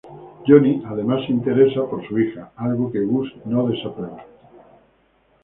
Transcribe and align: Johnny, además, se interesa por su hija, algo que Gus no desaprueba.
Johnny, 0.47 0.81
además, 0.87 1.23
se 1.27 1.31
interesa 1.31 1.85
por 1.87 2.03
su 2.07 2.17
hija, 2.17 2.51
algo 2.55 2.91
que 2.91 3.01
Gus 3.05 3.31
no 3.45 3.67
desaprueba. 3.67 4.25